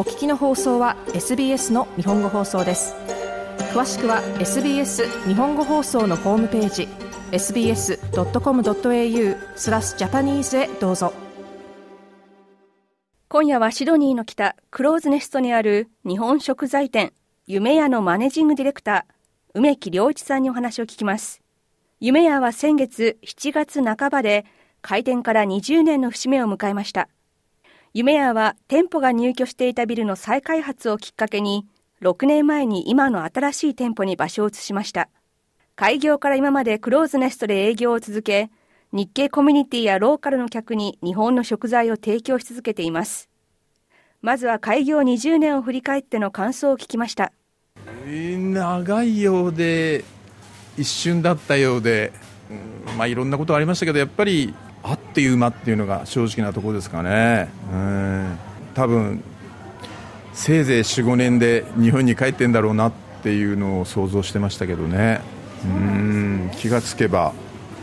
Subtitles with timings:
[0.00, 2.94] お聞きの放送は SBS の日本語放送です
[3.74, 6.88] 詳しくは SBS 日本語放送のホームページ
[7.32, 11.12] sbs.com.au スラスジャパニーズへどうぞ
[13.28, 17.12] 今夜はシドニーの北クローズネストにある日本食材店
[17.46, 21.42] 夢屋のマネジングディレクター梅木良一さんにお話を聞きます
[22.00, 24.46] 夢屋は先月7月半ばで
[24.80, 27.10] 開店から20年の節目を迎えました
[27.92, 31.66] 夢屋は店舗が入居していたビルの再開発をきっかけに、
[32.02, 35.08] 6年前に今の新しい店舗に場所を移しました。
[35.74, 38.48] 開業から今までクローズネストで営業を続け、
[38.92, 43.28] 日系コミュニティやローカルの客に日本の食材を提供し続けています。
[44.22, 47.32] まずは開業20年を振り返っての感想を聞きました。
[48.06, 50.04] 長いようで、
[50.76, 52.12] 一瞬だったようで、
[52.96, 57.48] まあいろんなことありましたけど、やっぱりあっていう間っていうのが正直なところですかね。
[58.74, 59.22] 多分
[60.32, 65.20] せいぜい45年で日本に帰ってんだろうなっていうのを想像してましたけどね
[65.64, 67.32] うんね気がつけば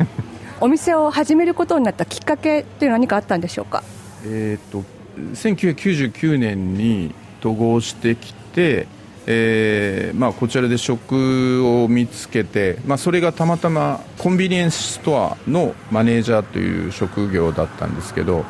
[0.61, 3.83] お店を始めることになったきっかけっていうのは何かあったんでしょうか
[4.25, 4.83] えっと
[5.33, 8.87] 1999年に統合してきて
[9.29, 18.45] えーまあ、こちらで職を見つけて、まあ、それがたまたまコンビニエンスストアのマネージャーという職業だったんですけど、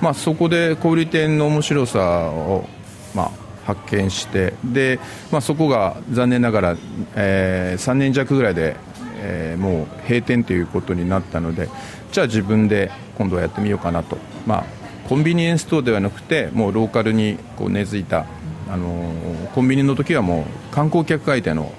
[0.00, 2.64] まあ、そこで小売店の面白さを、
[3.12, 3.30] まあ、
[3.66, 5.00] 発見してで、
[5.32, 6.76] まあ、そこが残念ながら、
[7.16, 8.76] えー、3年弱ぐらいで、
[9.16, 11.68] えー、もう閉店ということになったので
[12.12, 14.64] じゃあ自分で今度はやってみようかなと、まあ、
[15.08, 18.26] コンビニエンスストアではなくてもうローカルにこう根付いた
[18.70, 19.04] あの
[19.52, 21.72] コンビニの時はもう観光客相手の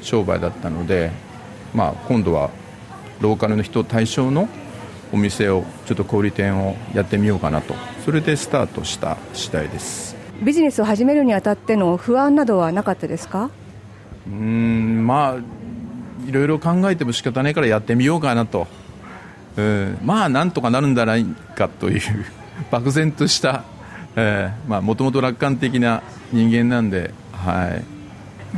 [0.00, 1.10] 商売だったので、
[1.74, 2.50] まあ、今度は
[3.20, 4.48] ローカルの人対象の
[5.12, 7.74] お店をちょっと小売店をやってみようかなと
[8.04, 13.50] それでスタートした次第ですビジネスを始めるにあたっての不安などはなかったですか
[14.28, 18.68] うんまあいろいろ考えても仕方ないからやってみようかなと
[19.56, 22.00] うんまあなんとかなるんじゃないかという
[22.70, 23.64] 漠然とした
[24.66, 27.84] もともと楽観的な人間なんで、はい、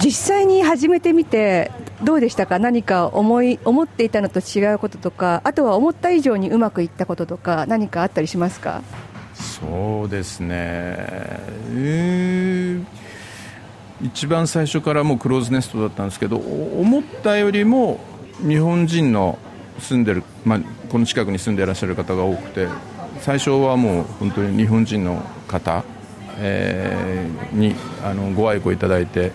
[0.03, 1.73] 実際に始めてみて
[2.05, 8.83] どうでしたか何か思い思っていたのと違うこととかあとは思った以上にうまくいったこととか何かあったりしますか
[9.35, 10.49] そうですね、
[11.75, 17.99] えー、一番最初からもうクローズネストだったんですけど思ったよりも
[18.47, 19.41] 日本人の
[19.81, 22.69] 住んでる、まあ、この近くに住んでいらっしゃる方が多くて
[23.21, 25.85] 最初はもう本当に日本人の方、
[26.39, 27.75] えー、に
[28.05, 29.33] あのご愛顧いただいて、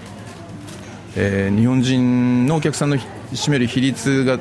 [1.15, 4.39] えー、日本人のお客さんの占める比率が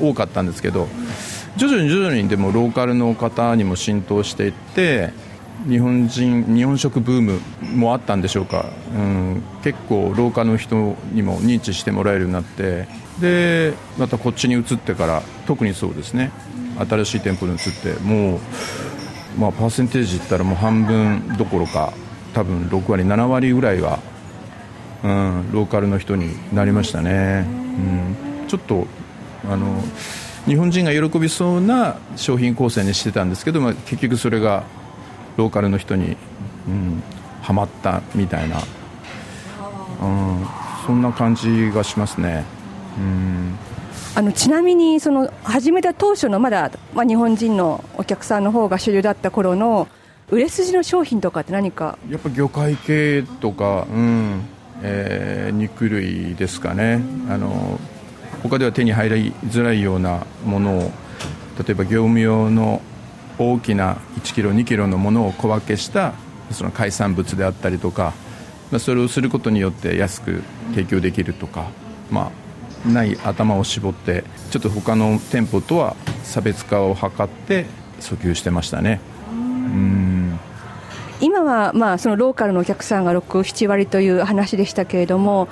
[0.00, 0.88] 多かったんですけど
[1.56, 5.10] 徐々に徐々にでもローカルの方にも浸透していって
[5.68, 7.40] 日本人日本食ブーム
[7.74, 12.86] もあったんでしょうか、うん、結構廊下の人にも認知してもらえるようになって
[13.20, 16.30] でまたこっちに移ってから特にそうですね
[16.86, 18.40] 新しい店舗に移ってもう、
[19.40, 21.92] まあ、パーセンテージいったらもう半分どころか
[22.34, 24.00] 多分6割7割ぐらいは、
[25.02, 27.46] うん、ローカルの人になりましたね、
[28.42, 28.86] うん、ちょっと
[29.48, 29.80] あの
[30.46, 34.64] 日本人が喜びそうな商品構成にしてたんですけど、まあ、結局それが
[35.36, 36.16] ローカルの人に、
[36.68, 37.02] うん、
[37.42, 38.56] はまったみたいな、
[40.02, 40.46] うん、
[40.86, 42.44] そんな感じがしますね。
[42.98, 43.58] うん
[44.16, 49.88] あのちなみにその始めた当初のまだ、まあ、日本人のお客さんの方が主流だった頃の
[50.30, 54.42] 売れ筋の商品とかって何かやっぱ魚介系とか、うん
[54.82, 57.80] えー、肉類ですかねあの
[58.44, 60.82] 他では手に入りづらいようなものを
[61.58, 62.80] 例えば業務用の
[63.38, 66.12] 大きな1キロ2キロのものを小分けした
[66.50, 68.12] その海産物であったりとか、
[68.70, 71.68] まあ、それをすることによって安く提供できるとか、
[72.10, 72.30] ま
[72.86, 77.66] あ、ない頭を絞ってちょっと他の店舗とは差別化を図って
[78.00, 79.00] 訴求してましたね。
[81.20, 85.48] 今はまあそのローカルのお客さんが67割という話でしたけれども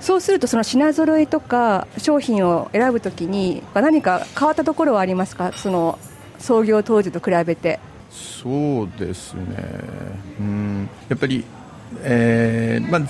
[0.00, 5.98] そうするとその品揃えとか商品を選ぶときに何か変わったところはありますかその
[6.40, 7.78] 創業当時と比べて
[8.10, 9.44] そうですね
[10.40, 11.44] うんやっぱり
[12.04, 13.00] えーまあ、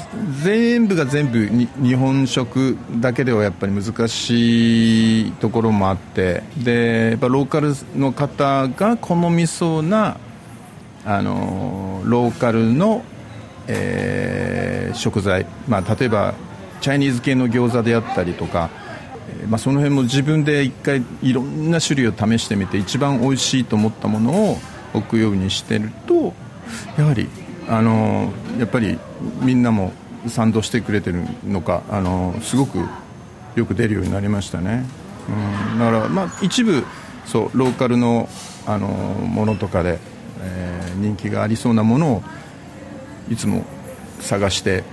[0.42, 10.16] 全部が全部日本食だけではやっぱり難しいところもあってでやっぱローカルの方が好みそうな
[11.04, 13.02] あのローカルの、
[13.68, 16.32] えー、食材、まあ、例えば
[16.80, 18.70] チャイニーズ系の餃子であったりとか
[19.48, 24.56] まあ、その辺も自分で一回いろんな種類を試してみて一番美味しいと思ったものを
[24.94, 26.32] 置くようにしてると
[26.96, 27.28] やはり
[27.68, 28.98] あのやっぱり
[29.42, 29.92] みんなも
[30.26, 32.80] 賛同してくれてるのかあのすごく
[33.56, 34.84] よく出るようになりましたね、
[35.28, 36.84] うん、だからまあ一部
[37.26, 38.28] そうローカルの
[38.66, 39.98] あのものとかで、
[40.40, 42.22] えー、人気がありそうなものを
[43.30, 43.64] いつも
[44.20, 44.84] 探して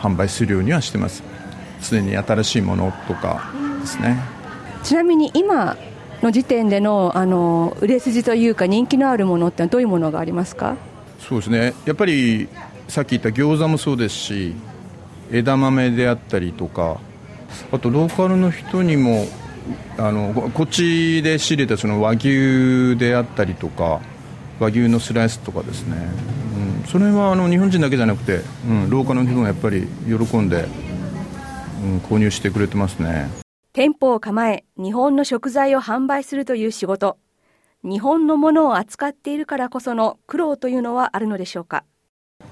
[0.00, 1.22] 販売するようにはしてます
[1.82, 3.52] 常に新しいものとか
[3.90, 4.16] ですね
[4.84, 5.76] ちなみに今
[6.22, 10.76] の時点でのあの売れ筋というか人気のあるものってどういうものがありますか
[11.18, 12.48] そうですねやっぱり
[12.88, 14.54] さっき言った餃子もそうですし
[15.32, 17.00] 枝豆であったりとか
[17.72, 19.26] あとローカルの人にも
[19.98, 24.00] あのこっちで仕入れたその和牛であったりとか
[24.58, 25.96] 和牛のスライスとかですね、
[26.80, 30.66] うん、それはあの日本人だけじゃなくて、うん、ローカルの人もやっぱり喜んで、
[31.84, 33.28] うん、購入してくれてますね
[33.72, 37.18] 店舗を構え日本の食材を販売するという仕事
[37.84, 41.84] 日本のものを扱っているからこその苦労というのはあるのでしょうか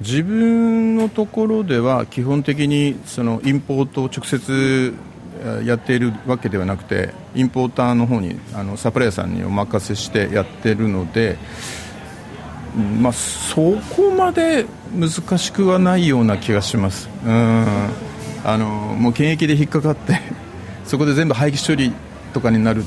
[0.00, 4.94] 自分のところでは基本的にそのインポートを直接
[5.64, 11.36] やっているわけではなくてインポーターの方にあのサプライヤーさんにお任せしてやってるので、
[13.00, 17.08] まあ、そこまで難しくはないような気がします。
[17.24, 17.66] うん
[18.44, 20.18] あのもう検疫で引っかかって
[20.88, 21.92] そこで全部廃棄処理
[22.32, 22.82] とかになる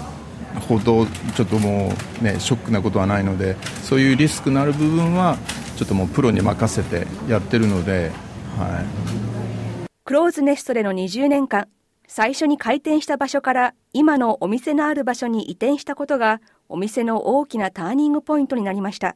[0.68, 5.38] ほどちょっともう、ね、ショックなことはないのでそういうリスクのある部分は
[5.78, 8.12] ちょっともうプロに任せてやってるので、
[8.58, 11.68] はい、クローズネストでの20年間
[12.08, 19.16] 最初に開店した場所から今のお店のある場所に移転したことがお店の大きなターニングポイントになりました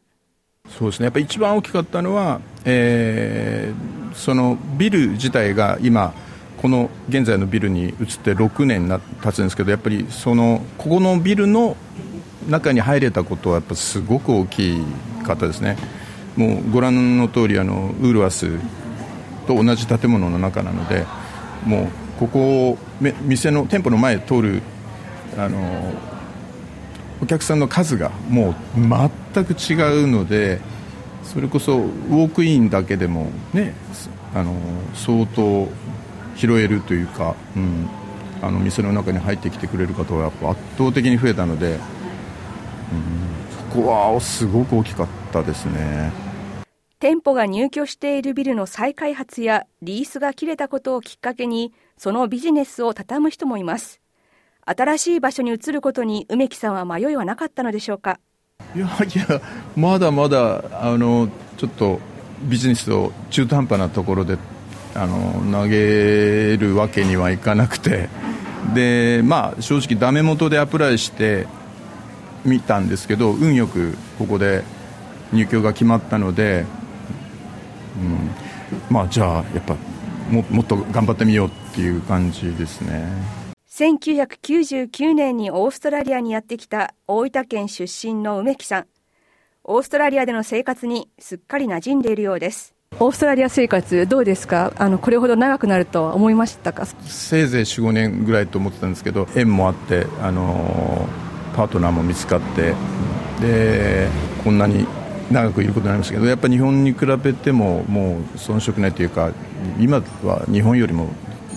[0.70, 6.14] そうですねやっぱ一番大きかったのは、えー、そのビル自体が今
[6.62, 7.94] この現在のビルに移っ
[8.24, 11.76] て6年な経つんですけどやっぱりそのここのビルの
[12.50, 14.78] 中に入れたことはやっぱすごく大き
[15.26, 15.78] かったですね
[16.36, 18.48] もうご覧の通りありウールアス
[19.48, 21.06] と同じ建物の中なので
[21.66, 21.88] もう
[22.20, 22.78] ここを
[23.24, 24.62] 店の店舗の前通る
[25.38, 25.60] あの
[27.22, 28.54] お客さんの数がもう
[29.34, 30.60] 全く違うので
[31.24, 33.74] それこそウォークインだけでもね
[34.34, 34.54] あの
[34.94, 35.68] 相当
[36.36, 37.88] 拾えるというか、うん、
[38.42, 41.80] あの店の中に入ってきてくれる方はやっぱ圧倒的に増えたので、
[43.76, 46.12] うん、こはすごく大きかったですね
[47.00, 54.02] 店舗が入居しているビルの再開発やリースが切れたことをきっかけにそのビジネスを畳む人もいます
[54.66, 58.20] 新しい場所に移ることに梅木さんは迷いはなかったのでしょうか
[58.76, 59.42] いやいや
[59.76, 62.00] まだまだあのちょっと
[62.44, 64.38] ビジネスを中途半端なところで
[64.96, 68.08] あの投げるわけにはいかなくて
[68.74, 71.46] で、まあ、正直、ダメ元でアプライして
[72.46, 74.64] みたんですけど運よくここで
[75.34, 76.66] 入居が決まったので、
[78.00, 78.32] うん
[78.94, 79.76] まあ、じゃあ、やっぱ
[80.32, 83.06] ももっと頑張ってみようっていう感じですね。
[83.70, 88.86] 1999年にオーストラリアにやってきた大分県出身の梅木さん
[89.66, 101.08] オーストラリアでの生活にすっかり馴染んでいるようですオーストラリア生活どうですかあのこれほど長くなるとは思いましたかせいぜい45年ぐらいと思ってたんですけど縁もあって、あの
[101.56, 102.74] パートナーも見つかって
[103.42, 104.08] で
[104.46, 104.86] こんなに
[105.30, 109.32] 長くいることになりましたけどやっぱり日本に比べてももう遜色ないというか
[109.80, 111.08] 今は日本よりも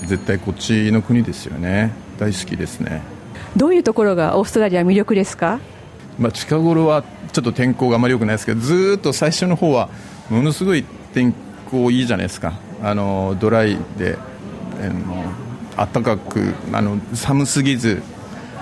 [0.06, 3.02] 絶対こっちの国ですよね大好きですね
[3.56, 5.60] どういうところがオーストラリア魅力ですか、
[6.18, 9.88] まあ、近頃はちょっと天候があまり良くないですけどずっと最初の方は
[10.30, 11.34] ものすごい天
[11.70, 14.16] 候いいじゃないですかあのドライで
[14.80, 14.86] あ
[15.86, 18.02] の暖かくあの寒すぎず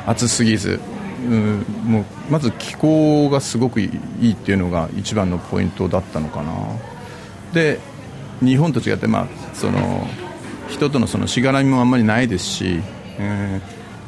[0.06, 0.80] 暑すぎず、
[1.28, 6.52] うん、もうまず気候がすごくいいっていうのが一番のポイントだったのかな
[7.52, 7.80] で
[8.42, 10.06] 日本と違って、まあ、その
[10.68, 12.80] 人とのそのしがらみもあんまりないですし、
[13.18, 13.62] うん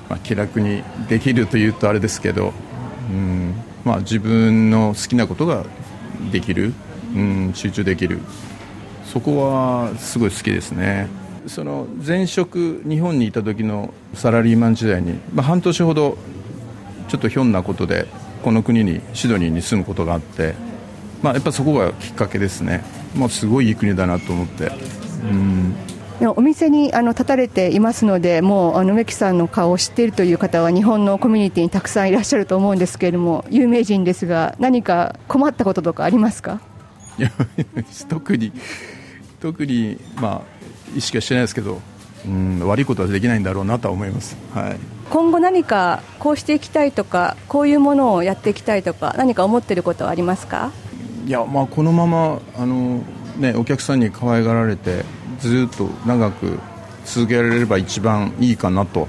[0.08, 2.52] まあ、気楽にできるというとあれですけど、
[3.10, 3.54] うん
[3.84, 5.64] まあ、自分の好きなことが
[6.30, 6.74] できる
[7.14, 7.18] う
[7.50, 8.18] ん集中できる
[9.04, 11.08] そこはすごい好きですね
[11.46, 16.18] その前職日本にいた時のサラリーマン時代に、まあ、半年ほど
[17.08, 18.06] ちょっとひょんなことで
[18.42, 20.54] この国にシドニーに住むことがあって、
[21.22, 22.84] まあ、やっぱそこがきっかけですね、
[23.16, 24.70] まあ、すごいいい国だなと思って
[25.24, 25.74] うん
[26.34, 36.60] お店にあの立たれていますのでもうあの植木さんの顔を知っているという方は日本のコミュニティにたくさんいらっしゃると思うんですけれども有名人ですが何か困ったこととかありますか
[38.08, 38.52] 特に
[39.40, 41.80] 特に、まあ、意識はしてないですけど、
[42.24, 44.76] うん、悪いことはできないんだろうなとは思います、はい、
[45.10, 50.72] 今後、何かこうしていきたいとかこういうものをやっていきたいとか何か思っていることはありますか
[51.26, 53.02] いや、まあ、このままあの、
[53.38, 55.04] ね、お客さんに可愛がられて
[55.40, 56.58] ずっと長く
[57.04, 59.06] 続けられれば一番いいかなと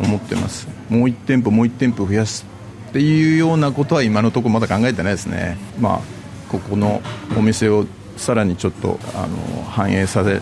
[0.00, 2.44] 思ってますもう1店舗もう1店舗増やす
[2.90, 6.19] っていうようなことは今のところまだ考えてないですね、まあ
[6.50, 7.00] ここの
[7.38, 10.40] お店をさらにちょっとあの反映させ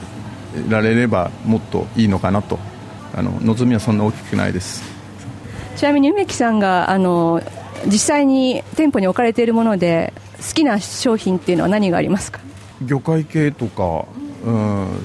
[0.71, 2.59] られればもっといいのかなと
[3.15, 4.83] あの望みはそんな大きくないです
[5.77, 7.43] ちなみに梅木さんがあの
[7.85, 12.41] 実際に店舗に置かれているもので好きな商品っていうのは何がありますか
[12.85, 14.07] 魚介系とか、
[14.45, 14.97] うん、お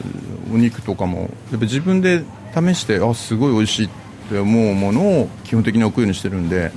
[0.54, 3.90] 肉とかもやっぱ自分で試してあすごい美味しいっ
[4.30, 6.72] て思うものを基本的に置くようにしてるんで、